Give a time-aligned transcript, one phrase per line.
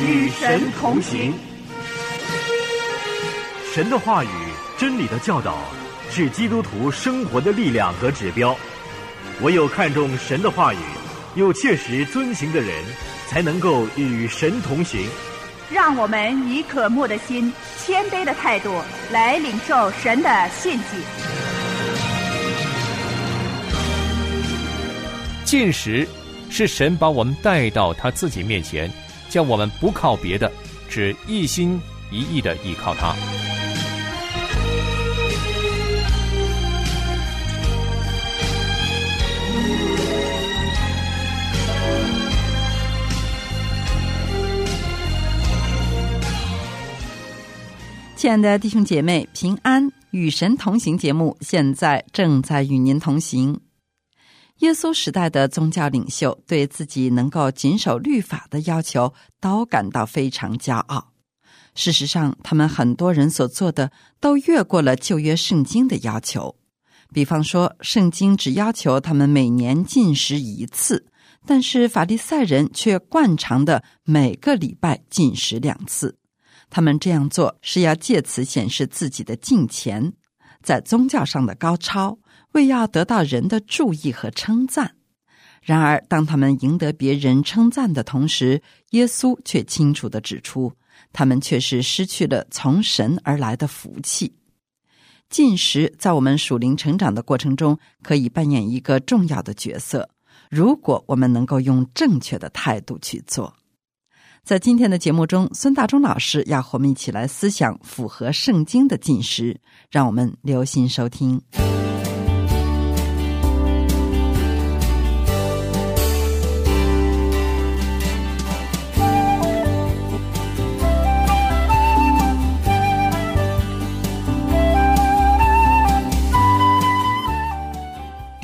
[0.00, 1.34] 与神同行。
[3.72, 4.28] 神的话语、
[4.76, 5.58] 真理的教导，
[6.10, 8.56] 是基督徒生活的力量和指标。
[9.42, 10.78] 唯有看重神的话语，
[11.34, 12.70] 又切实遵行的人，
[13.28, 15.08] 才能够与神同行。
[15.70, 18.74] 让我们以渴慕的心、谦卑的态度
[19.10, 20.84] 来领受神的信息。
[25.44, 26.06] 进食
[26.50, 28.90] 是神把我们带到他自己面前，
[29.28, 30.50] 叫我们不靠别的，
[30.88, 33.14] 只一心一意的依靠他。
[48.16, 53.58] 亲爱的弟兄姐妹，平安与神同行节目现在正在与您同行。
[54.58, 61.12] 耶稣时代的宗教领袖对自己能够谨守律法的要求都感到非常骄傲。
[61.74, 66.56] 事实上，他们很多人所做的都越过了旧约圣经的要求。
[67.12, 71.06] 比方说，圣经只要求他们每年进食一次，
[71.46, 76.18] 但是法利赛人却惯常的每个礼拜进食两次。
[76.68, 80.12] 他们这样做是要借此显示自己的敬虔，
[80.62, 82.18] 在宗教上的高超，
[82.58, 84.96] 为要得到人的注意和称赞。
[85.62, 90.72] 然而，当他们赢得别人称赞的同时，耶稣却清楚的指出，
[91.12, 94.34] 他们却是失去了从神而来的福气。
[95.28, 100.08] 进食在我们属灵成长的过程中，可以扮演一个重要的角色。
[100.50, 103.54] 如果我们能够用正确的态度去做。
[104.42, 111.42] 在今天的节目中，孙大中老师要和我们一起来思想符合圣经的进食，让我们留心收听。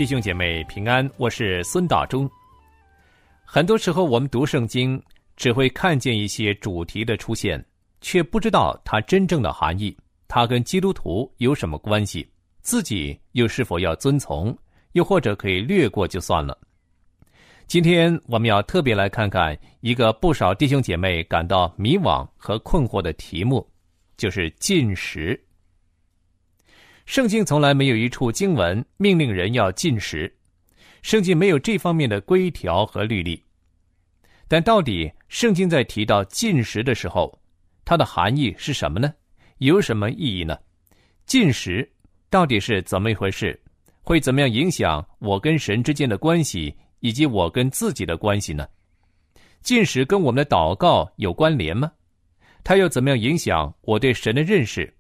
[0.05, 2.31] 弟兄姐妹平安，我是孙大中。
[3.43, 5.03] 很多时候，我们读圣经。
[5.35, 7.65] 只会看见一些主题的出现，
[8.03, 9.97] 却不知道它真正的含义。
[10.29, 12.29] 它跟基督徒有什么关系？
[12.61, 14.55] 自己又是否要遵从？
[14.93, 16.59] 又或者可以略过就算了？
[17.67, 23.67] 今天我们要特别来看看一个不少弟兄姐妹感到迷惘和困惑的题目，
[24.19, 25.43] 就是进食。
[27.07, 30.35] 圣经从来没有一处经文命令人要进食，
[31.03, 33.43] 圣经没有这方面的规条和律例。
[34.49, 37.39] 但到底圣经在提到进食的时候，
[37.85, 39.13] 它的含义是什么呢？
[39.59, 40.59] 有什么意义呢？
[41.27, 41.89] 进食
[42.31, 43.59] 到底是怎么一回事？
[44.03, 48.67] 会怎么样影响我跟神之间的关系，以及我跟自己的关系呢？
[49.63, 51.91] 进食跟我们的祷告有关联吗？
[52.63, 54.95] 它又怎么样影响我对神的认识？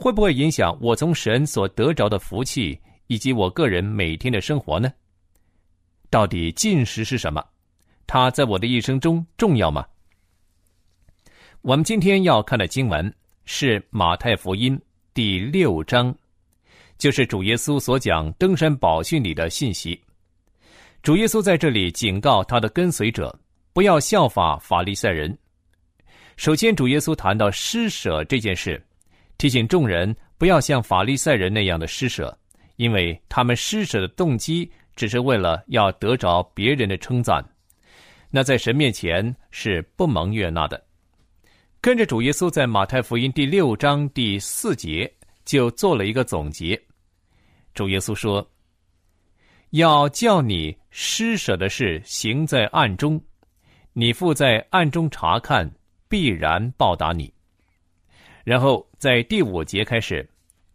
[0.00, 4.90] 会不会影响我从神所得着的福气，以及我个人每天的生活呢？
[6.08, 7.44] 到底进食是什么？
[8.06, 9.86] 它在我的一生中重要吗？
[11.60, 14.80] 我们今天要看的经文是马太福音
[15.12, 16.12] 第六章，
[16.96, 20.00] 就是主耶稣所讲登山宝训里的信息。
[21.02, 23.38] 主耶稣在这里警告他的跟随者，
[23.74, 25.36] 不要效法法利赛人。
[26.36, 28.82] 首先，主耶稣谈到施舍这件事，
[29.40, 32.38] 提醒众人不要像法利赛人那样的施舍，
[32.76, 37.42] 因为他们施舍的动机只是为了要得着别人的称赞。
[38.28, 40.84] 那在神面前是不蒙悦纳的。
[41.80, 45.10] 跟着主耶稣在马太福音第六章第四节
[45.46, 46.78] 就做了一个总结。
[47.72, 48.46] 主耶稣说
[49.72, 53.18] ：“要叫你施舍的事行在暗中，
[53.94, 55.72] 你父在暗中查看，
[56.10, 57.32] 必然报答你。”
[58.50, 60.28] 然后在第五节开始，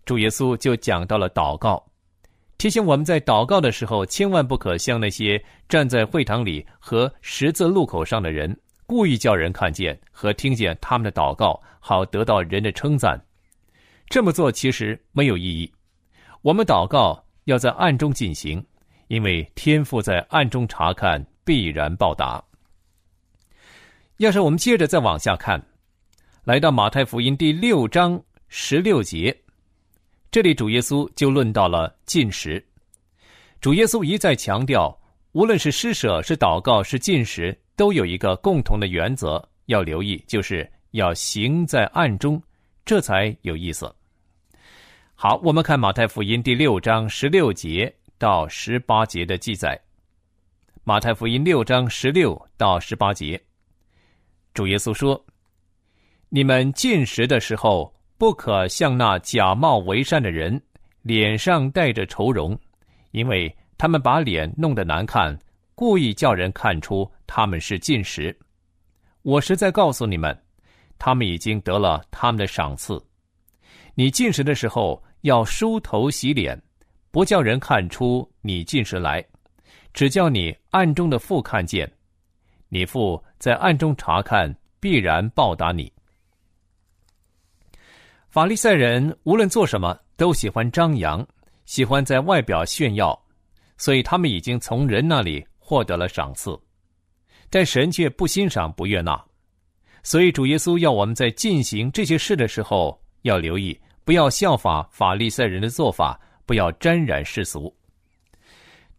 [0.05, 1.85] 主耶稣就讲到了祷告。
[2.57, 8.57] 提醒我们在祷告的时候，千万不可像那些站在会堂里和十字路口上的人，
[8.87, 13.21] 故意叫人看见和听见他们的祷告，好得到人的称赞。
[14.07, 15.69] 这么做其实没有意义。
[16.43, 18.65] 我们祷告要在暗中进行，
[19.09, 22.41] 因为天父在暗中查看，必然报答。
[24.15, 25.61] 要是我们接着再往下看，
[26.45, 29.35] 来到马太福音第六章十六节。
[30.29, 32.63] 这里主耶稣就论到了进食。
[33.59, 34.95] 主耶稣一再强调，
[35.31, 42.39] 无论是施舍、是祷告、是进食，都有一个共同的原则要留意，就是要行在暗中，
[42.85, 43.91] 这才有意思。
[45.15, 49.81] 好，我们看马太福音第六章十六节到十八节的记载。
[50.83, 53.41] 马太福音六章十六到十八节，
[54.53, 55.25] 主耶稣说
[56.29, 60.61] ：“你们进食的时候，不可像那假冒为善的人，
[61.01, 62.57] 脸上带着愁容，
[63.11, 65.37] 因为他们把脸弄得难看，
[65.75, 68.37] 故意叫人看出他们是进食。
[69.21, 70.37] 我实在告诉你们，
[70.97, 73.01] 他们已经得了他们的赏赐。
[73.93, 76.61] 你进食的时候，要梳头洗脸，
[77.11, 79.23] 不叫人看出你进食来，
[79.93, 81.89] 只叫你暗中的父看见。”
[82.67, 85.91] 你父在暗中查看，必然报答你。
[88.35, 91.25] 法利赛人无论做什么，都喜欢张扬，
[91.63, 93.17] 喜欢在外表炫耀，
[93.77, 96.53] 所以他们已经从人那里获得了赏赐，
[97.49, 99.17] 但神却不欣赏、不悦纳。
[100.03, 107.73] 所以主耶稣要我们在进行这些事的时候，要留意，不要效法法利赛人的做法，不要沾染世俗。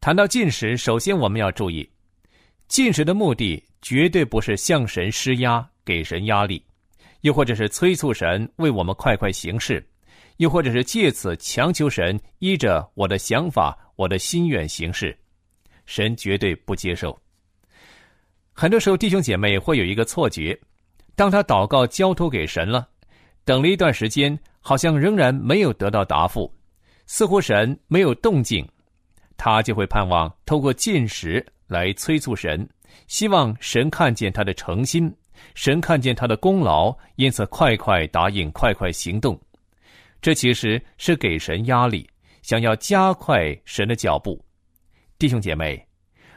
[0.01, 1.87] 谈到进食，首先我们要注意。
[2.69, 6.65] 进食的目的绝对不是向神施压、给神压力，
[7.27, 9.85] 又或者是催促神为我们快快行事，
[10.37, 15.19] 又或者是借此强求神依着我的想法、我的心愿行事。
[15.87, 17.19] 神绝对不接受。
[18.53, 20.57] 很多时候，弟兄姐妹会有一个错觉：
[21.17, 22.89] 当他祷告交托给神了，
[23.45, 26.49] 等了一段时间，好像仍然没有得到答复，
[27.07, 28.65] 似乎神没有动静，
[29.37, 31.45] 他就会盼望透过进食。
[31.67, 32.65] 来催促神，
[33.09, 35.13] 希望神看见他的诚心，
[35.55, 39.41] 神看见他的功劳，因此快快答应，快快行动。
[40.21, 42.09] 这其实是给神压力，
[42.43, 44.43] 想要加快神的脚步。
[45.19, 45.87] 弟兄姐妹，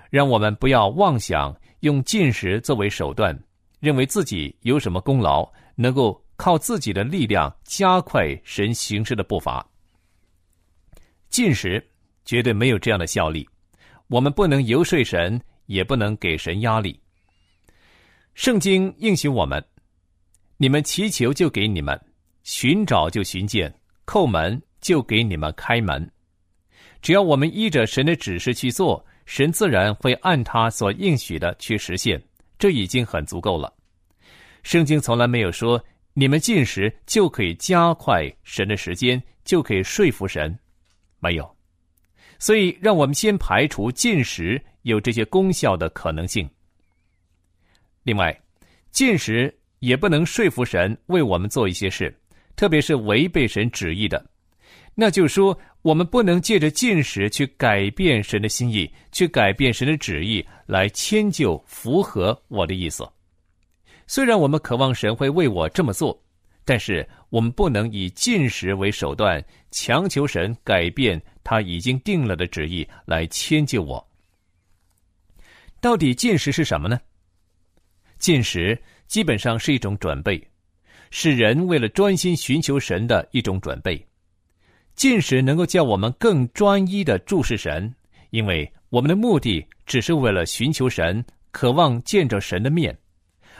[0.10, 3.38] 让我们不要妄想用进食作为手段，
[3.80, 9.66] 认为自己有什么功劳，能够靠自己的力量加快神行事的步伐。
[11.30, 11.86] 进食
[12.26, 13.48] 绝对没有这样的效力。
[14.08, 17.00] 我们不能游说神，也不能给神压力。
[18.40, 19.62] 圣经应许我们：
[20.56, 22.02] 你们祈求就给你们，
[22.44, 23.70] 寻找就寻见，
[24.06, 26.10] 叩门就给你们开门。
[27.02, 32.18] 只要我们依着神的指示去做，神自然会按他所应许的去实现。
[32.58, 33.74] 这已经很足够了。
[34.64, 35.84] 圣经从来没有说
[36.14, 40.58] 你们进食就可以加快神的时间，就可以说服神，
[41.20, 41.58] 没有。
[42.40, 46.50] 所以，让我们先排除进食有这些功效的可能性。
[48.10, 48.36] 另外，
[48.90, 52.12] 进食也不能说服神为我们做一些事，
[52.56, 54.26] 特别是违背神旨意的。
[54.96, 63.08] 那就说，我们不能借着进食去改变神的心意，去改变神的旨意，来迁就符合我的意思。
[64.08, 66.20] 虽然我们渴望神会为我这么做，
[66.66, 69.40] 但是我们不能以进食为手段，
[69.70, 71.22] 强求神改变。
[71.44, 74.04] 他已经定了的旨意来迁就我。
[75.80, 77.00] 到底进食是什么呢？
[78.20, 78.78] 进食
[79.08, 80.40] 基本上是一种准备，
[81.10, 84.06] 是人为了专心寻求神的一种准备。
[84.96, 87.92] 进食能够叫我们更专一的注视神，
[88.32, 92.96] 因为我们的目的只是为了寻求神，渴望见着神的面。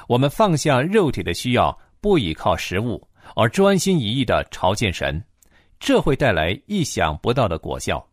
[0.08, 5.24] 我们放下肉体的需要，不依靠食物，而专心一意的朝见神。
[5.80, 8.06] 这会带来意想不到的果效。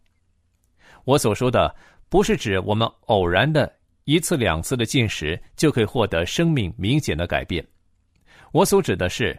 [1.04, 1.74] 我所说的
[2.08, 3.72] 不是指我们偶然的
[4.06, 7.64] 一次两次的进食就可以获得生命明显的改变。
[8.52, 9.36] 我所指的是，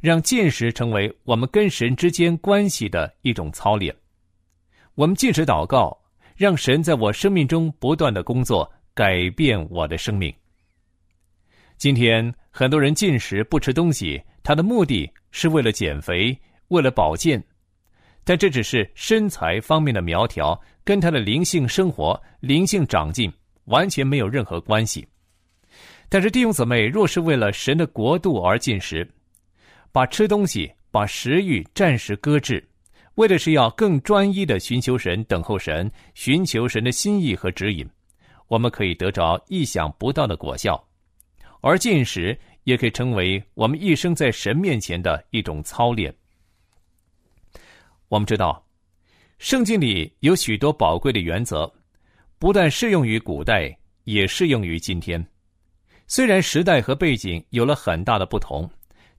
[0.00, 3.92] 让进食成为我们跟神之间关系的一种操练。
[4.94, 6.00] 我们进食祷告，
[6.36, 10.32] 让神在我生命中不断的工作，改变我的生命。
[11.76, 17.42] 今天很多人进食不吃东西，他的目的是为了减肥，为了保健。
[18.22, 23.30] 但这只是身材方面的苗条，跟他的灵性生活、灵性长进
[23.64, 25.06] 完全没有任何关系。
[26.08, 29.08] 但是弟兄姊妹，若是为了神的国度而进食，
[29.90, 32.66] 把吃东西、把食欲暂时搁置，
[33.14, 37.88] 为的是要更专一的寻求神、等候神、寻求神的心意和指引，
[38.48, 40.82] 我们可以得着意想不到的果效。
[41.60, 46.14] 而进食也可以成为我们一生在神面前的一种操练。
[48.08, 48.64] 我们知道，
[49.38, 51.72] 圣经里有许多宝贵的原则，
[52.44, 55.26] 不但适用于古代，也适用于今天。
[56.06, 58.70] 虽然时代和背景有了很大的不同，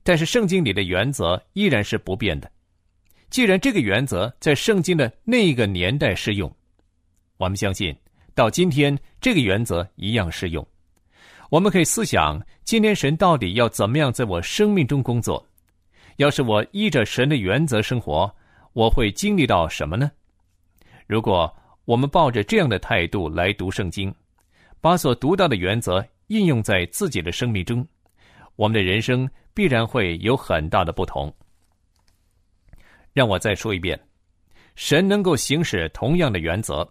[0.03, 2.47] 但是圣经里的原则依然是不变的。
[3.31, 6.55] 既然这个原则在圣经的那个年代适用，
[7.37, 7.97] 我们相信
[8.35, 10.63] 到今天这个原则一样适用。
[11.49, 15.43] 我们可以思想，今天神到底要怎么样在我生命中工作？
[16.17, 18.31] 要是我依着神的原则生活。
[18.73, 20.11] 我会经历到什么呢？
[21.07, 21.51] 如果
[21.85, 24.13] 我们抱着这样的态度来读圣经，
[24.81, 27.87] 把所读到的原则应用在自己的生命中，
[28.55, 31.33] 我们的人生必然会有很大的不同。
[33.13, 33.99] 让我再说一遍，
[34.75, 36.87] 神能够行使同样的原则，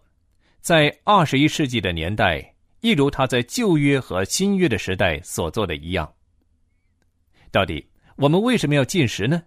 [0.61, 6.11] 在二十一世纪的年代，一如他在旧约和新约的时代所做的一样。
[7.51, 7.85] 到底
[8.17, 9.43] 我们为什么要进食呢？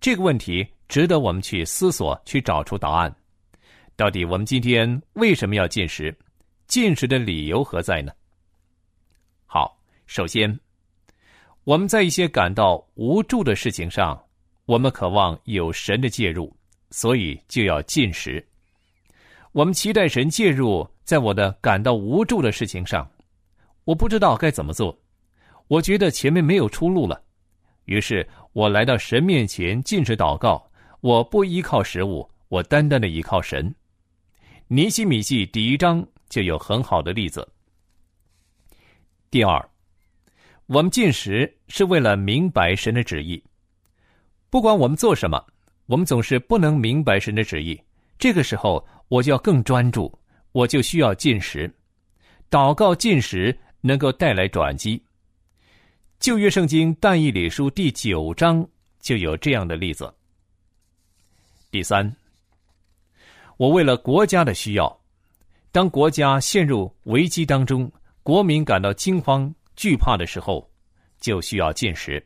[0.00, 3.16] 这个问题值得我们去思索，去找出答案。
[3.96, 6.14] 到底我们今天为什么要进食？
[6.66, 8.12] 进食的理由何在呢？
[9.46, 10.60] 好，首先，
[11.64, 14.22] 我们在一些感到无助的事情上，
[14.66, 16.54] 我们渴望有神的介入，
[16.90, 18.46] 所以就要进食。
[19.52, 23.10] 我们期待神介入在我的感到无助的事情上，
[23.84, 24.94] 我不知道该怎么做，
[25.68, 27.22] 我觉得前面没有出路了，
[27.86, 30.70] 于是我来到神面前进食祷告。
[31.00, 33.74] 我不依靠食物，我单单的依靠神。
[34.68, 36.06] 尼西米记第一章。
[36.28, 37.46] 就有很好的例子。
[39.30, 39.70] 第二，
[40.66, 43.40] 我们进食是为了明白神的旨意。
[44.50, 45.40] 不管我们做什么，
[45.86, 47.80] 我们总是不能明白神的旨意。
[48.18, 50.12] 这个时候，我就要更专注，
[50.50, 51.72] 我就需要进食。
[52.50, 55.00] 祷告进食能够带来转机。
[56.18, 58.68] 旧约圣经但以理书第九章
[58.98, 60.12] 就有这样的例子。
[61.70, 62.12] 第三，
[63.56, 65.00] 我为了国家的需要。
[65.72, 67.90] 当国家陷入危机当中，
[68.22, 70.70] 国民感到惊慌惧怕的时候，
[71.20, 72.24] 就需要进食。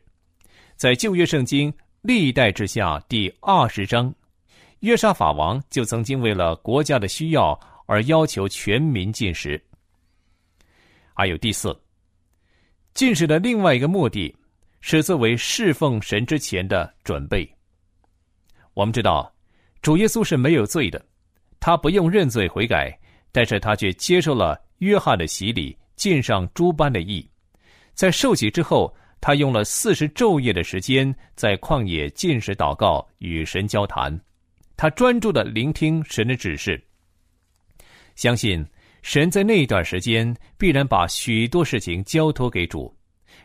[0.75, 4.13] 在旧约圣经历代之下第二十章，
[4.79, 9.61] 约沙法王就曾经为了国家的需要而要求全民进食。
[11.13, 11.77] 还有第四，
[12.93, 14.33] 进食的另外一个目的
[14.79, 17.47] 是作为侍奉神之前的准备。
[18.73, 19.31] 我们知道，
[19.81, 21.05] 主耶稣是没有罪的，
[21.61, 22.93] 他不用认罪悔改。
[23.33, 27.25] 但是他却接受了约翰的洗礼，尽上诸般的义。
[27.93, 34.19] 在受洗之后，他用了四十昼夜的时间在旷野进食祷告，与神交谈。
[34.75, 36.83] 他专注的聆听神的指示，
[38.15, 38.65] 相信
[39.01, 42.93] 神在那一段时间必然把许多事情交托给主，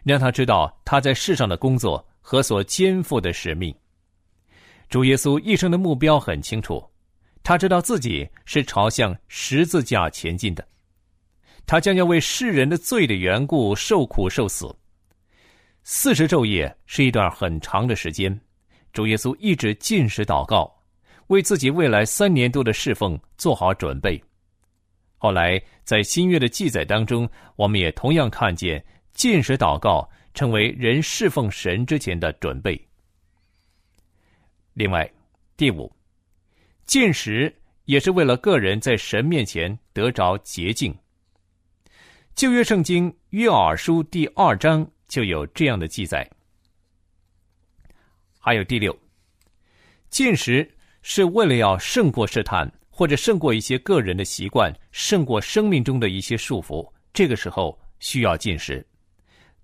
[0.02, 3.72] 让他知道他在世上的工作和所肩负的使命。
[4.88, 6.84] 主耶稣一生的目标很清楚。
[7.46, 10.66] 他知道自己是朝向十字架前进的，
[11.64, 14.76] 他将要为世人的罪的缘故受苦受死。
[15.84, 18.36] 四十昼夜是一段很长的时间，
[18.92, 20.76] 主耶稣一直进食祷告，
[21.28, 24.20] 为自己未来三年多的侍奉做好准备。
[25.16, 32.76] 后来在新约的记载当中，我们也同样看见进食祷告成为人侍奉神之前的准备。
[34.74, 35.08] 另外，
[35.56, 35.95] 第五。
[36.86, 37.52] 进食
[37.86, 40.96] 也是为了个人在神面前得着洁净。
[42.34, 46.28] 旧约圣经约珥书第二章就有这样的记载。
[48.38, 48.96] 还有第六，
[50.10, 50.68] 进食
[51.02, 56.88] 是为了要胜过试探，或者胜过一些个人的习惯，胜过生命中的一些束缚。
[57.12, 58.86] 这个时候需要进食。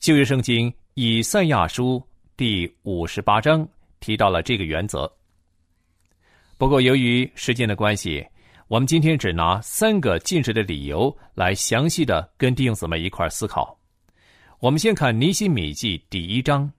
[0.01, 2.03] 旧约圣经以赛亚书
[2.37, 3.67] 第五十八章
[4.01, 5.11] 提到了这个原则。
[6.63, 8.25] 不过，由于时间的关系，
[8.69, 13.77] 我们今天只拿三个进食的理由来详细的跟弟兄姊妹一块思考。
[14.61, 16.73] 我们先看尼西米记第一章，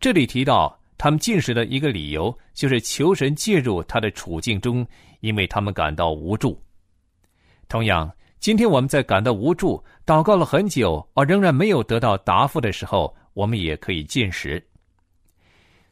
[0.00, 4.84] 这里提到他们进食的一个理由，就是求神介入他的处境中，
[5.20, 6.60] 因为他们感到无助。
[7.68, 14.60] 同样，今天我们在感到无助、祷告了很久而仍然没有得到答复的时候，我们也可以进食。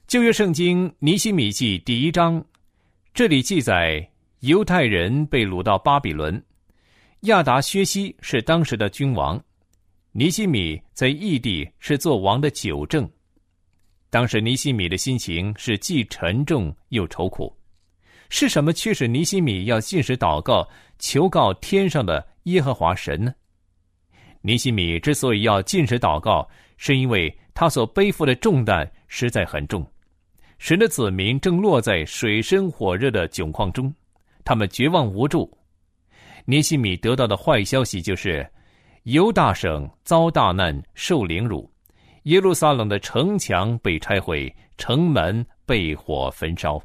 [0.08, 2.44] 旧约圣经尼西米记第一章。
[3.12, 4.08] 这里记载，
[4.40, 6.42] 犹太人被掳到巴比伦，
[7.22, 9.42] 亚达薛西是当时的君王，
[10.12, 13.08] 尼西米在异地是做王的九正。
[14.10, 17.54] 当时尼西米的心情是既沉重又愁苦，
[18.30, 20.66] 是什么驱使尼西米要进食祷告，
[20.98, 23.34] 求告天上的耶和华神呢？
[24.40, 29.84] 尼西米之所以要进食祷告，是因为他所背负的重担实在很重。
[30.60, 33.92] 神的子民正落在水深火热的窘况中，
[34.44, 35.50] 他们绝望无助。
[36.44, 38.46] 尼西米得到的坏消息就是，
[39.04, 41.66] 犹大省遭大难，受凌辱；
[42.24, 46.80] 耶路撒冷的城墙被拆毁，城门被火焚烧。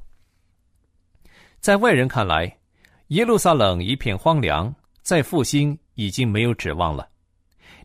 [1.60, 2.58] 在外人看来，
[3.10, 7.06] 耶路撒冷一片荒凉，再复兴已经没有指望了。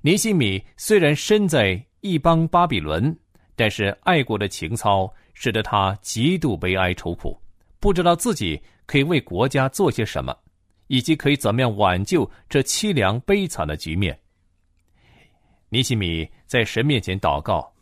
[0.03, 3.15] 尼西米虽然身在异邦巴比伦，
[3.57, 5.13] 但是爱国的情操。
[5.41, 7.35] 使得他极度悲哀愁苦，
[7.79, 10.37] 不知道自己可以为国家做些什么，
[10.89, 14.21] 以及可以怎么样挽救这凄凉悲惨的局面。
[15.71, 17.73] 尼西米在神面前祷告，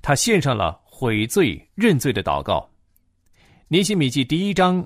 [0.00, 2.66] 他献上了悔罪认罪的祷告。
[3.68, 4.82] 尼西米记第一章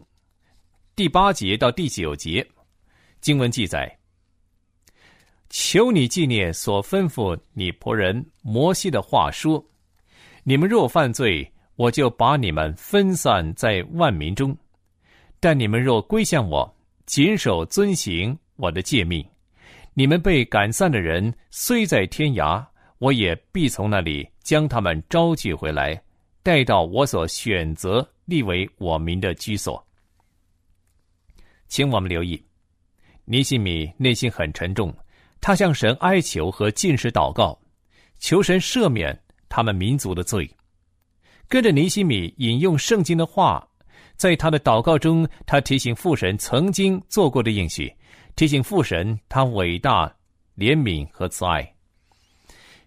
[0.97, 2.45] 第八节到第九节
[3.21, 3.89] 经文记载
[5.49, 9.65] ：“求你纪念所吩咐你仆人摩西的话说：
[10.43, 11.49] 你们若犯罪，
[11.81, 14.53] 我就把你们分散在万民中；
[15.41, 19.27] 但你们若归向我，谨守遵行我的诫命。”
[19.97, 22.63] 你们被赶散的人虽在天涯，
[22.99, 25.99] 我也必从那里将他们招聚回来，
[26.43, 29.83] 带到我所选择立为我民的居所。
[31.67, 32.45] 请我们留意，
[33.25, 34.95] 尼西米内心很沉重，
[35.41, 37.59] 他向神哀求和进食祷告，
[38.19, 39.19] 求神赦免
[39.49, 40.47] 他们民族的罪。
[41.51, 43.69] 跟着尼西米引用圣经的话，
[44.15, 47.93] 在他的祷告中，他提醒父神曾经做过的应许。
[48.37, 50.07] 提醒父神，他伟大、
[50.57, 51.69] 怜悯和慈爱。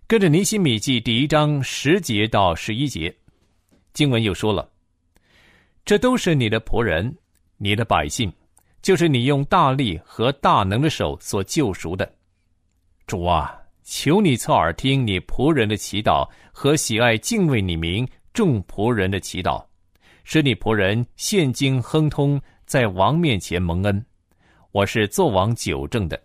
[0.08, 3.14] 跟着尼西米记第一章十节到十一节，
[3.92, 4.72] 经文又说了
[5.84, 7.14] ：“这都是你的仆人，
[7.58, 8.32] 你的百姓，
[8.82, 12.10] 就是你用大力和大能的手所救赎的。
[13.08, 13.54] 主啊，
[13.84, 19.64] 求你侧耳听你仆人的祈祷和喜爱敬畏你名众仆人的祈祷，
[20.24, 24.06] 使你仆人现今亨通，在王面前蒙恩。”
[24.74, 26.20] 我是做王九正的。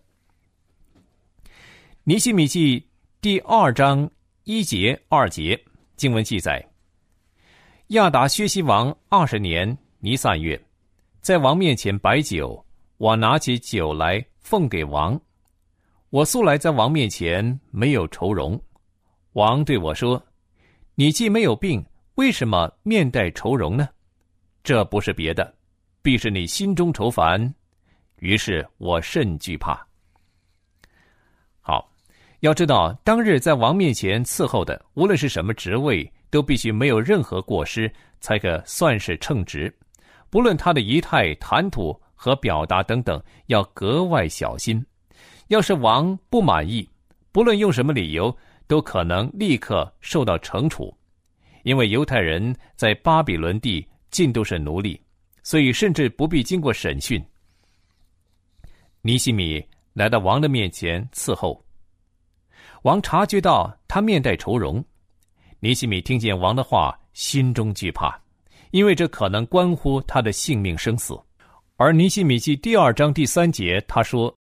[2.05, 2.83] 尼西米记
[3.21, 4.11] 第二章
[4.45, 5.63] 一节二节
[5.97, 6.67] 经文记载：
[7.89, 10.59] 亚达薛西王二十年尼撒月，
[11.21, 12.65] 在王面前摆酒，
[12.97, 15.21] 我拿起酒来奉给王。
[16.09, 18.59] 我素来在王面前没有愁容。
[19.35, 20.23] 王对我说
[20.97, 21.85] ：“你既没有病，
[22.19, 23.89] 为什么面带愁容呢？
[24.65, 25.55] 这不是别的，
[26.03, 27.55] 必是你心中愁烦。”
[28.19, 29.87] 于是我甚惧怕。
[31.61, 31.89] 好，
[32.41, 37.89] 要知道，当日在王面前伺候的，无论是什么职位，都必须没有任何过失，
[38.21, 39.73] 才可算是称职。
[40.29, 44.85] 不论他的仪态、谈吐和表达等等，要格外小心。
[45.47, 46.91] 要是王不满意，
[47.31, 50.93] 不论用什么理由，都可能立刻受到惩处。
[51.69, 54.99] 因为犹太人在巴比伦地尽都是奴隶，
[55.43, 57.23] 所以甚至不必经过审讯。
[59.03, 61.63] 尼西米来到王的面前伺候。
[62.85, 64.83] 王察觉到他面带愁容，
[65.61, 68.19] 尼西米听见王的话，心中惧怕，
[68.71, 71.21] 因为这可能关乎他的性命生死。
[71.77, 74.35] 而尼西米记第二章第三节，他说：“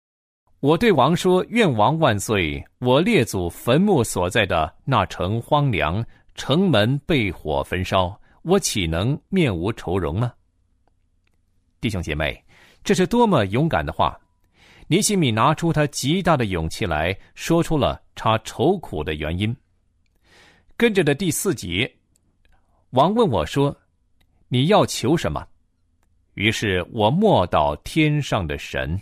[0.62, 2.64] 我对王说，愿王万岁！
[2.82, 10.32] 我列祖坟墓所在的那城荒凉，城门被火焚烧，我岂能面无愁容呢？”
[11.82, 12.44] 弟兄姐妹，
[12.84, 14.20] 这是多么勇敢的话！
[14.88, 19.56] 尼西米拿出他极大的勇气来说出了他愁苦的原因。
[20.78, 21.92] 跟着的第四节，
[22.92, 23.76] 王问我说
[24.48, 25.48] ：“你要求什么？”
[26.36, 29.02] 于是我默祷天上的神。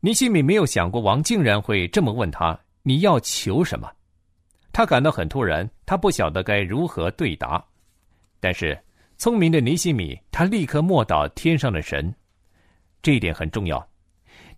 [0.00, 3.90] 尼西米没有想过王竟然会这么问他：“你要求什么？”
[4.76, 7.64] 他感到很突然，他不晓得该如何对答。
[8.38, 8.78] 但是
[9.16, 12.14] 聪明的尼西米，他立刻默祷天上的神。
[13.00, 13.82] 这一点很重要。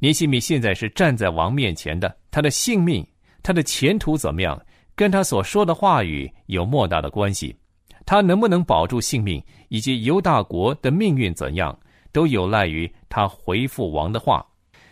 [0.00, 3.06] 尼西米现在是站在王面前的，他的性命、
[3.44, 4.60] 他的前途怎么样，
[4.96, 7.54] 跟他所说的话语有莫大的关系。
[8.04, 11.78] 他能不能保住性命，以及犹大国的命运怎样，
[12.10, 14.44] 都有赖于他回复王的话。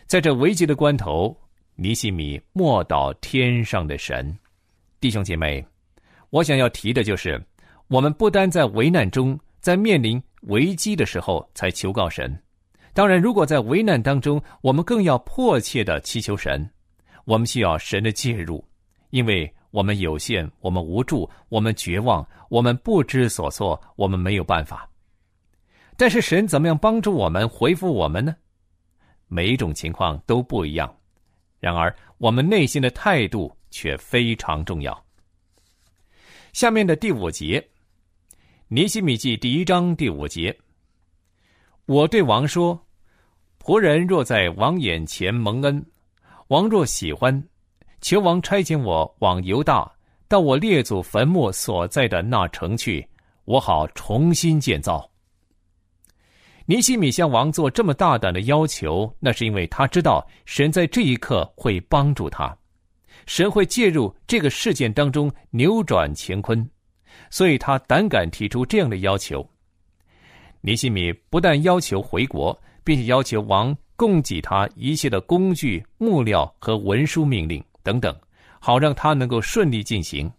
[0.05, 1.37] 在这危急的关头，
[1.75, 4.33] 尼西米默祷天上的神。
[4.99, 5.63] 弟兄姐妹，
[6.31, 7.39] 我想要提的就是，
[7.87, 12.35] 我们不单在危难中，在面临危机的时候才求告神。
[12.93, 16.67] 当然，如果在危难当中，我们更要迫切的祈求神，
[17.25, 18.65] 我们需要神的介入，
[19.11, 24.89] 因为我们有限，我们无助，我们绝望，我们不知所措，我们没有办法。
[25.95, 28.35] 但是神怎么样帮助我们回复我们呢？
[29.27, 30.91] 每一种情况都不一样，
[31.59, 35.05] 然而我们内心的态度却非常重要。
[36.51, 37.61] 下面的第五节，
[38.67, 40.57] 《尼西米记》第一章第五节，
[41.85, 42.83] 我对王说。
[43.59, 45.85] 仆人若在王眼前蒙恩，
[46.47, 47.43] 王若喜欢，
[48.01, 49.91] 求王差遣我往犹大，
[50.29, 53.05] 到我列祖坟墓所在的那城去，
[53.43, 55.07] 我好重新建造。
[56.65, 62.57] 尼西米向王做这么大胆的要求，那是因为他知道神在这一刻会帮助他，
[63.27, 66.67] 神会介入这个事件当中扭转乾坤，
[67.29, 69.47] 所以他胆敢提出这样的要求。
[70.61, 72.59] 尼西米不但要求回国。
[72.87, 78.17] 并且要求王供给他一切的工具、木料和文书命令等等，
[78.61, 80.31] 好让他能够顺利进行。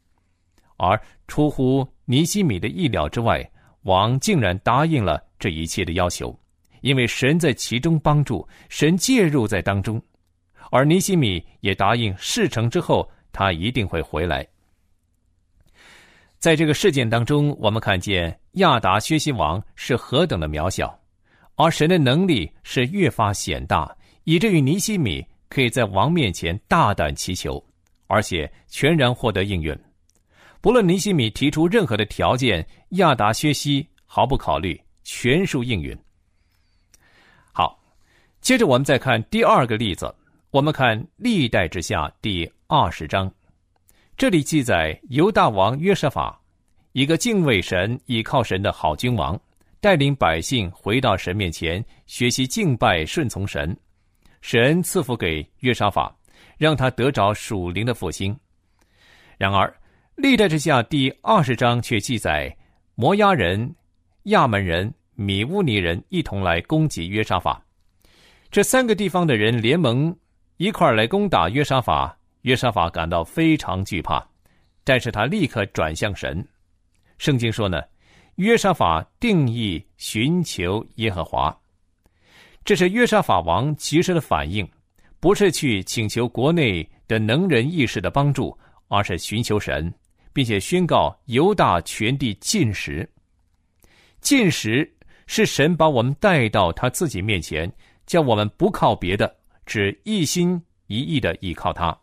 [0.78, 3.46] 而出乎尼西米的意料之外，
[3.82, 6.34] 王竟然答应了这一切的要求，
[6.80, 10.00] 因为神在其中帮助，神介入在当中，
[10.70, 14.46] 而尼西米也答应事成之后，他一定会回来。
[16.38, 20.96] 在这个事件当中，我们看见亚达薛西王是何等的渺小，
[21.56, 23.92] 而神的能力是越发显大，
[24.24, 27.60] 以至于尼西米可以在王面前大胆祈求，
[28.06, 29.76] 而且全然获得应允。
[30.60, 35.96] 不论尼西米提出任何的条件，亚达薛西毫不考虑，全数应允。
[37.52, 37.80] 好，
[38.40, 40.14] 接着我们再看第二个例子，
[40.50, 43.30] 我们看历代之下第二十章。
[44.16, 46.40] 这里记载犹大王约瑟法，
[46.92, 49.38] 一个敬畏神、倚靠神的好君王，
[49.78, 53.76] 带领百姓回到神面前学习敬拜、顺从神。
[54.40, 56.16] 神赐福给约沙法，
[56.56, 58.34] 让他得着属灵的复兴。
[59.36, 59.70] 然而，
[60.16, 62.56] 历代之下第二十章却记载
[62.94, 63.70] 摩押人、
[64.24, 67.62] 亚门人、米乌尼人一同来攻击约沙法。
[68.50, 70.16] 这三个地方的人联盟
[70.58, 72.14] 一块来攻打约沙法。
[72.42, 74.24] 约沙法感到非常惧怕，
[74.84, 76.46] 但是他立刻转向神。
[77.18, 77.82] 圣经说呢，
[78.36, 81.54] 约沙法定义寻求耶和华，
[82.64, 84.66] 这是约沙法王及时的反应，
[85.18, 89.92] 不是去请求国内的能人异士的帮助，而是寻求神，
[90.32, 93.06] 并且宣告犹大全地禁食。
[94.20, 94.90] 禁食
[95.26, 97.70] 是神把我们带到他自己面前，
[98.06, 99.36] 叫我们不靠别的，
[99.68, 101.94] 只一心一意的依靠他。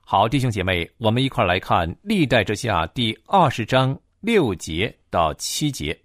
[0.00, 5.92] 好，弟兄姐妹，我们一块来看《历代之下》第二十章六节到七节，《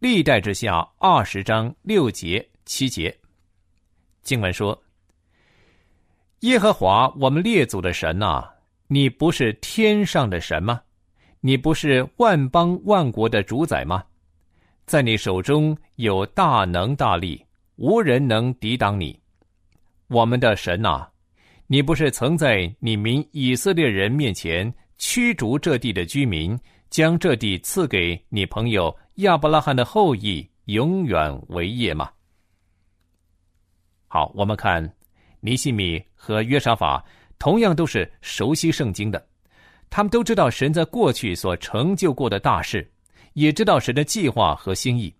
[0.00, 3.16] 历代之下》二十章六节七节，
[4.22, 4.76] 经文说
[6.40, 8.44] ：“耶和华我们列祖的神呐，
[8.88, 10.80] 你不是天上的神吗？
[11.40, 14.04] 你不是万邦万国的主宰吗？
[14.86, 17.44] 在你手中有大能大力，
[17.78, 19.18] 无人能抵挡你。
[20.08, 21.08] 我们的神呐！”
[21.70, 32.10] 你不是曾在你民以色列人面前驱逐这地的居民，将这地赐给你朋友亚伯拉罕的后裔，永远为业吗？
[34.06, 34.82] 好，我们看
[35.40, 37.04] 尼西米和约沙法
[37.38, 39.28] 同样都是熟悉圣经的，
[39.90, 42.90] 他们都知道神在过去所成就过的大事，
[43.34, 45.14] 也知道神的计划和心意。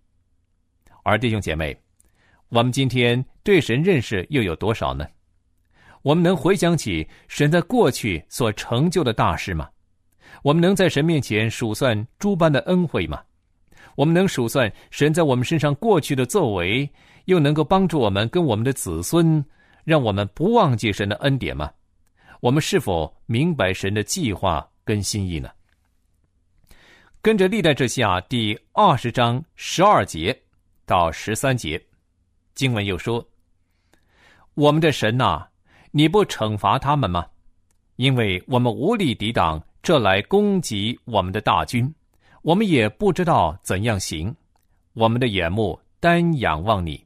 [1.03, 1.79] 而弟兄姐妹，
[2.49, 5.05] 我们今天对神认识又有多少呢？
[6.01, 9.69] 我们能回想起神在过去所成就的大事吗？
[10.41, 13.21] 我们能在神面前数算诸般的恩惠吗？
[13.95, 16.89] 我们能数算神在我们身上过去的作为，
[17.25, 19.45] 又能够帮助我们跟我们的子孙，
[19.83, 21.71] 让我们不忘记神的恩典吗？
[22.39, 25.51] 我们是否明白神的计划跟心意呢？
[27.21, 30.35] 跟着历代之下第二十章十二节
[30.85, 31.79] 到十三节，
[32.59, 33.25] 经文又说
[34.53, 35.47] ：“我们的神呐。”
[35.91, 37.25] 你不惩罚他们吗？
[37.95, 41.91] 因为我们无力抵挡这来攻击我们的大军，
[42.41, 44.35] 我们也不知道怎样行。
[44.91, 47.01] 我们的眼目单仰望你。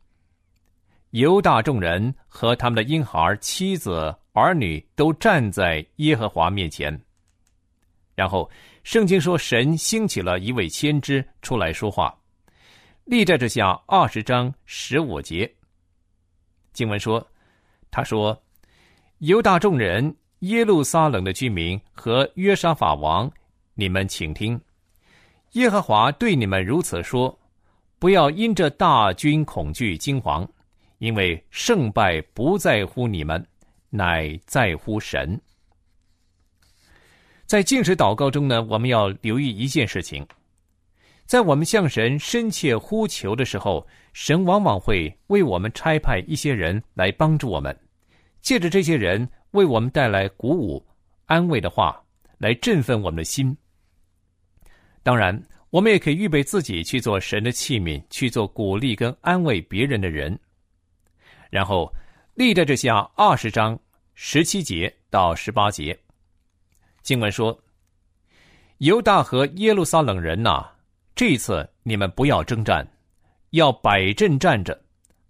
[1.12, 7.00] 犹大众人和他们的婴孩、妻子、儿女都站在耶和华面前。
[8.16, 8.50] 然后，
[8.84, 12.12] 圣经说，神兴起了一位先知出来说话。
[13.06, 15.52] 历在之下二十章十五节，
[16.72, 17.26] 经文说
[17.92, 18.38] ：“他说。”
[19.20, 23.32] 犹大众人、耶路撒冷的居民和约沙法王，
[23.74, 24.60] 你们请听：
[25.54, 27.40] 耶和华对你们如此说：
[28.00, 30.46] 不要因这大军恐惧惊惶，
[30.98, 33.46] 因为胜败不在乎你们，
[33.90, 35.40] 乃在乎神。
[37.46, 40.28] 在禁食祷告中呢，我们要留意一件事情：
[41.26, 47.76] 在我们向神深切呼求的时候，神往往会为我们差派一些人来帮助我们。
[48.42, 50.86] 借着这些人为我们带来鼓舞、
[51.26, 52.04] 安慰的话，
[52.38, 53.56] 来振奋我们的心。
[55.02, 60.38] 当然，我们也可以预备自己去做神的器皿，去做鼓励跟安慰别人的人。
[61.50, 61.92] 然后，
[62.36, 63.80] 历代这下二十章
[64.14, 65.98] 十七节到十八节，
[67.02, 67.58] 经文说
[68.80, 70.70] ：“犹大和耶路撒冷人呐，
[71.26, 72.86] 这次你们不要征战，
[73.52, 74.78] 要摆阵站着，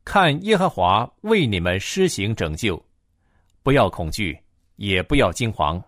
[0.04, 2.84] 看耶和华为你们施行拯救。”
[3.62, 4.36] 不要恐惧，
[4.78, 5.80] 也不要惊惶。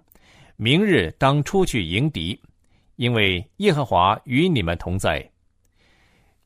[0.57, 2.39] 明日当出去迎敌，
[2.97, 5.27] 因为耶和华与你们同在。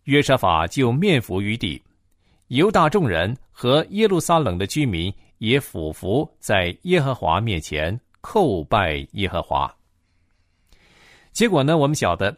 [0.06, 1.84] 约沙法就面伏于地，
[2.48, 9.69] 犹大众人和耶路撒冷的居民也俯伏在耶和华面前叩拜耶和华。
[11.34, 12.34] 结果呢，我们晓得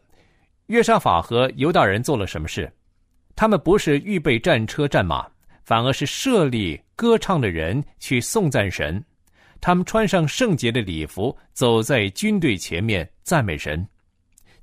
[0.71, 2.71] 约沙法和犹大人做了什么事？
[3.35, 5.27] 他们不是预备战车战马，
[5.65, 9.03] 反而是设立歌唱的人去颂赞神。
[9.59, 13.85] 他们穿上圣洁的礼服，走在军队前面赞美神。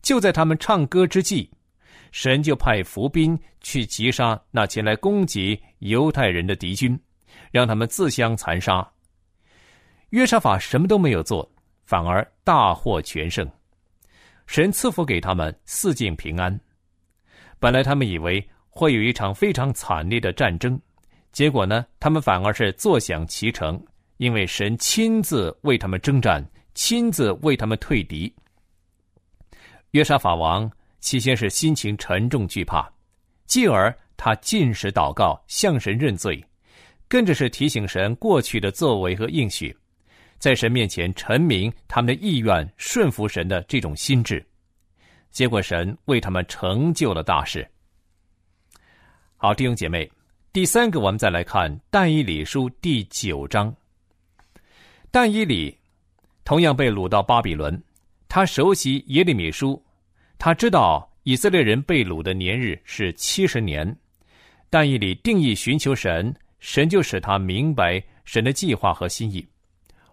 [0.01, 1.51] 就在他们唱歌之际，
[2.11, 6.99] 神就派伏兵去击杀那前来攻击犹太人的敌军，
[7.51, 8.91] 让他们自相残杀。
[10.09, 11.47] 约沙法什么都没有做，
[11.85, 13.47] 反而大获全胜。
[14.49, 16.59] 神赐福给他们四境平安。
[17.61, 20.81] 本来他们以为会有一场非常惨烈的战争，
[21.33, 23.81] 结果呢，他们反而是坐享其成。
[24.17, 28.35] 因为神亲自为他们征战，亲自为他们退敌。
[29.93, 32.91] 约沙法王起先是心情沉重惧怕，
[33.47, 36.43] 继而他进食祷告，向神认罪，
[37.07, 39.77] 跟着是提醒神过去的作为和应许，
[40.39, 44.45] 在神面前陈明他们的意愿，顺服神的这种心智。
[45.31, 47.69] 结果神为他们成就了大事。
[49.37, 50.11] 好，弟兄姐妹，
[50.53, 53.75] 第三个我们再来看但以理书第九章。
[55.11, 55.77] 但以理
[56.45, 57.81] 同样被掳到巴比伦，
[58.29, 59.83] 他熟悉耶利米书，
[60.39, 63.97] 他知道以色列人被掳的年日是七十年。
[64.71, 69.47] 但以理定义寻求神，神就使他明白神的计划和心意。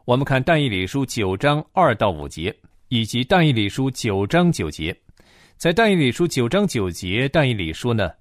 [0.06, 2.56] 我们看但以理书九章二到五节，
[2.90, 4.96] 以及但以理书九章九节。
[5.58, 8.12] 在但以理书九章九节，但以理说呢：“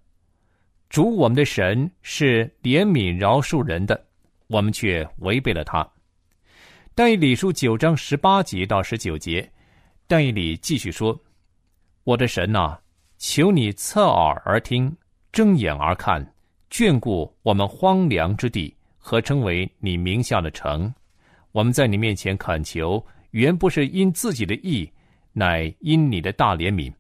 [0.88, 4.02] 主我们的神是怜悯饶恕人的，
[4.46, 5.86] 我们却违背了他。”
[6.96, 9.46] 但以理书九章十八节到十九节，
[10.06, 11.14] 但以理继续说
[12.04, 12.78] ：“我的神呐，
[13.18, 14.96] 求你侧耳而听，
[15.32, 16.26] 睁眼而看，
[16.70, 20.90] 眷顾我们荒凉之地和称为你名下的城。
[21.54, 24.90] 我们在你面前恳求，原不是因自己的意，
[25.32, 26.92] 乃因你的大怜悯。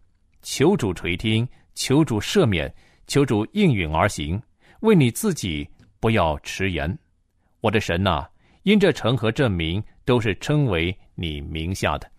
[0.42, 2.72] 求主垂听，求主赦免，
[3.08, 4.40] 求主应允而行。
[4.82, 6.96] 为你自己，不要迟延。
[7.62, 8.24] 我的神呐。”
[8.62, 12.10] 因这城和这名都是称为你名下的。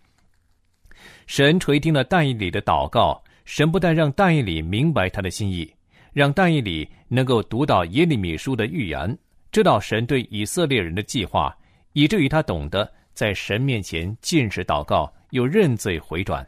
[1.25, 5.73] 神垂听了但以理的祷告，神不但让但以理明白他的心意，
[6.13, 9.17] 让但以理能够读到耶利米书的预言，
[9.51, 11.57] 知道神对以色列人的计划，
[11.95, 16.45] 以至于他懂得在神面前尽是祷告，又认罪回转。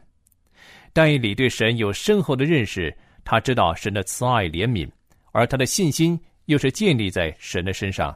[0.92, 4.86] 但以理对神有深厚的认识，他知道神的慈爱怜悯，
[5.32, 8.14] 而他的信心又是建立在神的身上。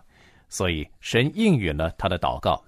[0.50, 2.62] 所以，神应允了他的祷告。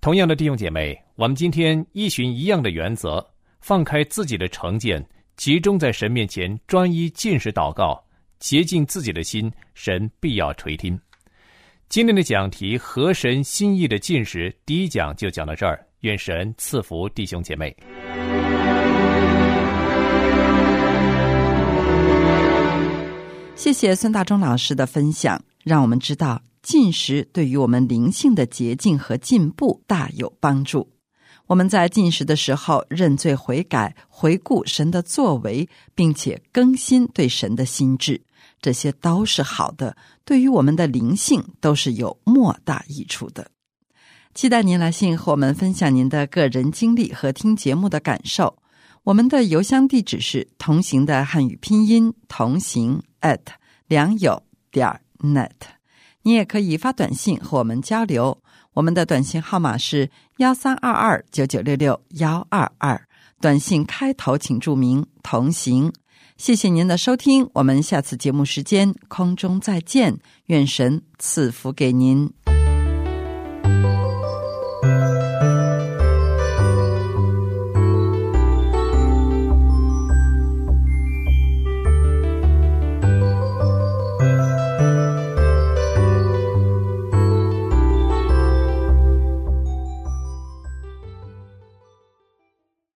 [0.00, 3.22] 同样的弟兄姐妹，我们今天依循一样的原则，
[3.60, 8.02] 放开自己的成见，集中在神面前，专一进食祷告，
[8.38, 10.98] 洁净自己的心，神必要垂听。
[11.88, 15.86] 今天的讲题和神心意的进食，第一讲就讲到这儿。
[16.00, 17.74] 愿神赐福弟兄姐妹。
[23.54, 26.42] 谢谢孙大中老师的分享，让我们知道。
[26.60, 30.95] 进食对于我们灵性的洁净和进步大有帮助。
[31.46, 38.20] 我们在进食的时候认罪悔改，回顾神的作为，并且更新对神的心智，
[38.60, 43.48] 这些都是好的，对于我们的灵性都是有莫大益处的。
[44.34, 48.58] 期待您来信和我们分享您的个人经历和听节目的感受。
[49.04, 53.38] 我们的邮箱地址是同行的汉语拼音同行 at
[53.86, 55.52] 良友点 net。
[56.22, 58.42] 你也可以发短信和我们交流，
[58.76, 63.00] 我们的短信号码是幺三二二九九六六幺二二，
[63.40, 65.90] 短信开头请注明“同行”。
[66.36, 72.30] 谢谢您的收听，我们下次节目时间空中再见，愿神赐福给您。